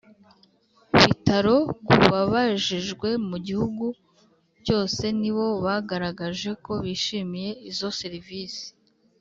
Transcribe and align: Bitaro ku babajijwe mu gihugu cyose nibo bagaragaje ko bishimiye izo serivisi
Bitaro 1.01 1.55
ku 1.85 1.95
babajijwe 2.11 3.09
mu 3.29 3.37
gihugu 3.47 3.85
cyose 4.65 5.03
nibo 5.19 5.47
bagaragaje 5.65 6.49
ko 6.63 6.73
bishimiye 6.85 7.49
izo 7.69 7.89
serivisi 7.99 8.65